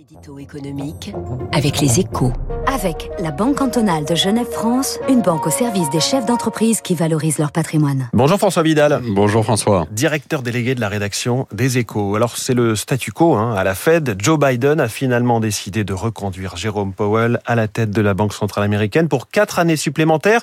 L'édito 0.00 0.38
économique 0.38 1.12
avec 1.52 1.78
les 1.82 2.00
échos. 2.00 2.32
Avec 2.66 3.10
la 3.18 3.32
Banque 3.32 3.56
cantonale 3.56 4.06
de 4.06 4.14
Genève-France, 4.14 4.98
une 5.10 5.20
banque 5.20 5.46
au 5.46 5.50
service 5.50 5.90
des 5.90 6.00
chefs 6.00 6.24
d'entreprise 6.24 6.80
qui 6.80 6.94
valorisent 6.94 7.38
leur 7.38 7.52
patrimoine. 7.52 8.08
Bonjour 8.14 8.38
François 8.38 8.62
Vidal. 8.62 9.02
Bonjour 9.10 9.44
François. 9.44 9.86
Directeur 9.90 10.40
délégué 10.40 10.74
de 10.74 10.80
la 10.80 10.88
rédaction 10.88 11.46
des 11.52 11.76
échos. 11.76 12.16
Alors 12.16 12.38
c'est 12.38 12.54
le 12.54 12.76
statu 12.76 13.12
quo 13.12 13.34
hein, 13.34 13.54
à 13.54 13.62
la 13.62 13.74
Fed. 13.74 14.16
Joe 14.18 14.38
Biden 14.38 14.80
a 14.80 14.88
finalement 14.88 15.38
décidé 15.38 15.84
de 15.84 15.92
reconduire 15.92 16.56
Jérôme 16.56 16.94
Powell 16.94 17.38
à 17.44 17.54
la 17.54 17.68
tête 17.68 17.90
de 17.90 18.00
la 18.00 18.14
Banque 18.14 18.32
centrale 18.32 18.64
américaine 18.64 19.06
pour 19.06 19.28
quatre 19.28 19.58
années 19.58 19.76
supplémentaires. 19.76 20.40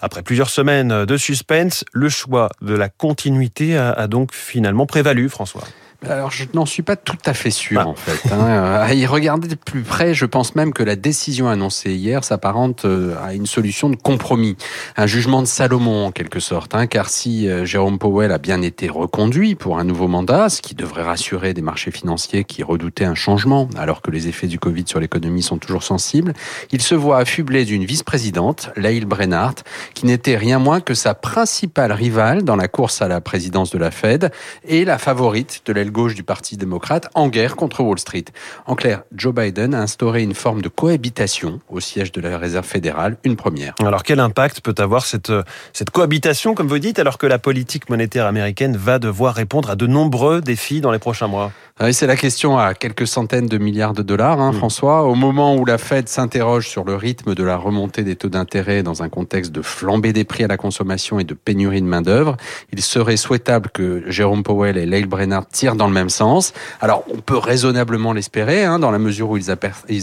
Après 0.00 0.22
plusieurs 0.22 0.50
semaines 0.50 1.06
de 1.06 1.16
suspense, 1.16 1.86
le 1.94 2.10
choix 2.10 2.50
de 2.60 2.74
la 2.74 2.90
continuité 2.90 3.74
a, 3.74 3.90
a 3.90 4.06
donc 4.06 4.34
finalement 4.34 4.84
prévalu, 4.84 5.30
François. 5.30 5.62
Alors, 6.08 6.30
je 6.30 6.44
n'en 6.54 6.66
suis 6.66 6.82
pas 6.82 6.96
tout 6.96 7.16
à 7.24 7.34
fait 7.34 7.50
sûr, 7.50 7.80
bah. 7.80 7.88
en 7.88 7.94
fait. 7.94 8.32
Hein. 8.32 8.80
À 8.80 8.92
y 8.94 9.06
regarder 9.06 9.48
de 9.48 9.54
plus 9.54 9.82
près, 9.82 10.14
je 10.14 10.26
pense 10.26 10.54
même 10.54 10.72
que 10.72 10.82
la 10.82 10.96
décision 10.96 11.48
annoncée 11.48 11.92
hier 11.92 12.24
s'apparente 12.24 12.84
euh, 12.84 13.14
à 13.24 13.34
une 13.34 13.46
solution 13.46 13.88
de 13.88 13.96
compromis. 13.96 14.56
Un 14.96 15.06
jugement 15.06 15.42
de 15.42 15.46
Salomon, 15.46 16.06
en 16.06 16.10
quelque 16.10 16.40
sorte. 16.40 16.74
Hein, 16.74 16.86
car 16.86 17.08
si 17.08 17.48
euh, 17.48 17.64
Jérôme 17.64 17.98
Powell 17.98 18.32
a 18.32 18.38
bien 18.38 18.62
été 18.62 18.88
reconduit 18.88 19.54
pour 19.54 19.78
un 19.78 19.84
nouveau 19.84 20.08
mandat, 20.08 20.48
ce 20.48 20.60
qui 20.60 20.74
devrait 20.74 21.04
rassurer 21.04 21.54
des 21.54 21.62
marchés 21.62 21.92
financiers 21.92 22.44
qui 22.44 22.62
redoutaient 22.62 23.04
un 23.04 23.14
changement, 23.14 23.68
alors 23.76 24.02
que 24.02 24.10
les 24.10 24.28
effets 24.28 24.48
du 24.48 24.58
Covid 24.58 24.84
sur 24.86 24.98
l'économie 24.98 25.42
sont 25.42 25.58
toujours 25.58 25.84
sensibles, 25.84 26.32
il 26.72 26.82
se 26.82 26.94
voit 26.94 27.18
affublé 27.18 27.64
d'une 27.64 27.84
vice-présidente, 27.84 28.70
Laïl 28.76 29.06
Brennart, 29.06 29.54
qui 29.94 30.06
n'était 30.06 30.36
rien 30.36 30.58
moins 30.58 30.80
que 30.80 30.94
sa 30.94 31.14
principale 31.14 31.92
rivale 31.92 32.42
dans 32.42 32.56
la 32.56 32.66
course 32.66 33.02
à 33.02 33.08
la 33.08 33.20
présidence 33.20 33.70
de 33.70 33.78
la 33.78 33.90
Fed 33.90 34.32
et 34.66 34.84
la 34.84 34.98
favorite 34.98 35.62
de 35.66 35.72
l'aile 35.72 35.91
gauche 35.92 36.14
du 36.14 36.24
Parti 36.24 36.56
démocrate 36.56 37.08
en 37.14 37.28
guerre 37.28 37.54
contre 37.54 37.82
Wall 37.82 37.98
Street. 37.98 38.24
En 38.66 38.74
clair, 38.74 39.02
Joe 39.14 39.32
Biden 39.32 39.74
a 39.74 39.80
instauré 39.80 40.22
une 40.22 40.34
forme 40.34 40.62
de 40.62 40.68
cohabitation 40.68 41.60
au 41.68 41.78
siège 41.78 42.10
de 42.10 42.20
la 42.20 42.38
Réserve 42.38 42.66
fédérale, 42.66 43.16
une 43.22 43.36
première. 43.36 43.74
Alors 43.80 44.02
quel 44.02 44.18
impact 44.18 44.60
peut 44.60 44.74
avoir 44.78 45.04
cette, 45.04 45.32
cette 45.72 45.90
cohabitation, 45.90 46.54
comme 46.54 46.68
vous 46.68 46.78
dites, 46.78 46.98
alors 46.98 47.18
que 47.18 47.26
la 47.26 47.38
politique 47.38 47.88
monétaire 47.88 48.26
américaine 48.26 48.76
va 48.76 48.98
devoir 48.98 49.34
répondre 49.34 49.70
à 49.70 49.76
de 49.76 49.86
nombreux 49.86 50.40
défis 50.40 50.80
dans 50.80 50.90
les 50.90 50.98
prochains 50.98 51.28
mois? 51.28 51.52
Ah 51.78 51.86
oui, 51.86 51.94
c'est 51.94 52.06
la 52.06 52.16
question 52.16 52.58
à 52.58 52.74
quelques 52.74 53.06
centaines 53.06 53.46
de 53.46 53.58
milliards 53.58 53.94
de 53.94 54.02
dollars, 54.02 54.40
hein, 54.40 54.52
mmh. 54.52 54.56
François. 54.56 55.04
Au 55.04 55.14
moment 55.14 55.56
où 55.56 55.64
la 55.64 55.78
Fed 55.78 56.08
s'interroge 56.08 56.68
sur 56.68 56.84
le 56.84 56.94
rythme 56.94 57.34
de 57.34 57.42
la 57.42 57.56
remontée 57.56 58.04
des 58.04 58.14
taux 58.14 58.28
d'intérêt 58.28 58.82
dans 58.82 59.02
un 59.02 59.08
contexte 59.08 59.52
de 59.52 59.62
flambée 59.62 60.12
des 60.12 60.24
prix 60.24 60.44
à 60.44 60.48
la 60.48 60.56
consommation 60.56 61.18
et 61.18 61.24
de 61.24 61.34
pénurie 61.34 61.80
de 61.80 61.86
main-d'œuvre, 61.86 62.36
il 62.72 62.82
serait 62.82 63.16
souhaitable 63.16 63.70
que 63.70 64.04
Jérôme 64.06 64.42
Powell 64.42 64.76
et 64.76 64.86
Lael 64.86 65.06
Brennard 65.06 65.46
tirent 65.48 65.74
dans 65.82 65.88
le 65.88 65.92
même 65.94 66.10
sens. 66.10 66.52
Alors, 66.80 67.02
on 67.12 67.18
peut 67.18 67.36
raisonnablement 67.36 68.12
l'espérer, 68.12 68.64
hein, 68.64 68.78
dans 68.78 68.92
la 68.92 69.00
mesure 69.00 69.30
où 69.30 69.36
ils, 69.36 69.50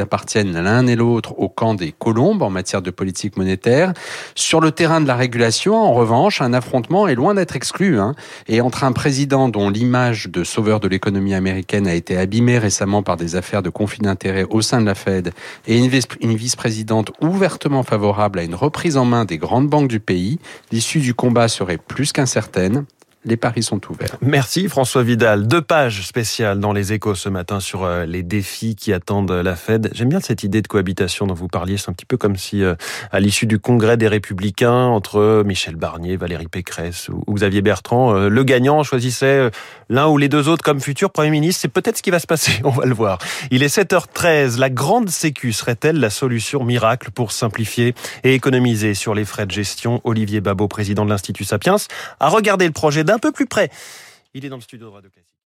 appartiennent 0.00 0.52
l'un 0.52 0.86
et 0.86 0.94
l'autre 0.94 1.34
au 1.36 1.48
camp 1.48 1.74
des 1.74 1.90
colombes 1.90 2.42
en 2.42 2.50
matière 2.50 2.80
de 2.80 2.92
politique 2.92 3.36
monétaire. 3.36 3.92
Sur 4.36 4.60
le 4.60 4.70
terrain 4.70 5.00
de 5.00 5.08
la 5.08 5.16
régulation, 5.16 5.74
en 5.74 5.92
revanche, 5.92 6.40
un 6.40 6.52
affrontement 6.52 7.08
est 7.08 7.16
loin 7.16 7.34
d'être 7.34 7.56
exclu. 7.56 7.98
Hein, 7.98 8.14
et 8.46 8.60
entre 8.60 8.84
un 8.84 8.92
président 8.92 9.48
dont 9.48 9.68
l'image 9.68 10.28
de 10.28 10.44
sauveur 10.44 10.78
de 10.78 10.86
l'économie 10.86 11.34
américaine 11.34 11.88
a 11.88 11.94
été 11.94 12.16
abîmée 12.16 12.58
récemment 12.58 13.02
par 13.02 13.16
des 13.16 13.34
affaires 13.34 13.62
de 13.64 13.70
conflit 13.70 14.02
d'intérêts 14.02 14.46
au 14.48 14.62
sein 14.62 14.80
de 14.80 14.86
la 14.86 14.94
Fed 14.94 15.32
et 15.66 15.76
une 15.76 16.36
vice-présidente 16.36 17.10
ouvertement 17.20 17.82
favorable 17.82 18.38
à 18.38 18.44
une 18.44 18.54
reprise 18.54 18.96
en 18.96 19.06
main 19.06 19.24
des 19.24 19.38
grandes 19.38 19.68
banques 19.68 19.88
du 19.88 19.98
pays, 19.98 20.38
l'issue 20.70 21.00
du 21.00 21.14
combat 21.14 21.48
serait 21.48 21.78
plus 21.78 22.12
qu'incertaine 22.12 22.84
les 23.24 23.36
paris 23.36 23.62
sont 23.62 23.80
ouverts. 23.90 24.16
Merci 24.20 24.68
François 24.68 25.02
Vidal. 25.02 25.46
Deux 25.46 25.62
pages 25.62 26.02
spéciales 26.06 26.60
dans 26.60 26.72
les 26.72 26.92
échos 26.92 27.14
ce 27.14 27.28
matin 27.28 27.60
sur 27.60 27.84
euh, 27.84 28.04
les 28.04 28.22
défis 28.22 28.76
qui 28.76 28.92
attendent 28.92 29.30
la 29.30 29.56
Fed. 29.56 29.90
J'aime 29.94 30.10
bien 30.10 30.20
cette 30.20 30.42
idée 30.42 30.62
de 30.62 30.68
cohabitation 30.68 31.26
dont 31.26 31.34
vous 31.34 31.48
parliez. 31.48 31.76
C'est 31.76 31.90
un 31.90 31.94
petit 31.94 32.06
peu 32.06 32.16
comme 32.16 32.36
si, 32.36 32.62
euh, 32.62 32.74
à 33.12 33.20
l'issue 33.20 33.46
du 33.46 33.58
congrès 33.58 33.96
des 33.96 34.08
Républicains, 34.08 34.86
entre 34.86 35.42
Michel 35.44 35.76
Barnier, 35.76 36.16
Valérie 36.16 36.48
Pécresse 36.48 37.08
ou 37.08 37.34
Xavier 37.34 37.62
Bertrand, 37.62 38.14
euh, 38.14 38.28
le 38.28 38.44
gagnant 38.44 38.82
choisissait 38.82 39.50
l'un 39.88 40.08
ou 40.08 40.18
les 40.18 40.28
deux 40.28 40.48
autres 40.48 40.62
comme 40.62 40.80
futur 40.80 41.10
Premier 41.10 41.30
ministre. 41.30 41.62
C'est 41.62 41.68
peut-être 41.68 41.98
ce 41.98 42.02
qui 42.02 42.10
va 42.10 42.18
se 42.18 42.26
passer. 42.26 42.60
On 42.64 42.70
va 42.70 42.84
le 42.84 42.94
voir. 42.94 43.18
Il 43.50 43.62
est 43.62 43.74
7h13. 43.74 44.58
La 44.58 44.70
grande 44.70 45.08
sécu 45.08 45.52
serait-elle 45.52 45.98
la 45.98 46.10
solution 46.10 46.64
miracle 46.64 47.10
pour 47.10 47.32
simplifier 47.32 47.94
et 48.22 48.34
économiser 48.34 48.94
sur 48.94 49.14
les 49.14 49.24
frais 49.24 49.46
de 49.46 49.52
gestion? 49.52 50.00
Olivier 50.04 50.40
Babot, 50.40 50.68
président 50.68 51.04
de 51.04 51.10
l'Institut 51.10 51.44
Sapiens, 51.44 51.76
a 52.20 52.28
regardé 52.28 52.66
le 52.66 52.72
projet 52.72 53.04
d'un 53.04 53.13
un 53.14 53.18
peu 53.18 53.32
plus 53.32 53.46
près. 53.46 53.70
Il 54.34 54.44
est 54.44 54.48
dans 54.48 54.56
le 54.56 54.62
studio 54.62 54.88
de 54.88 54.92
Radio 54.92 55.10
Classique. 55.10 55.34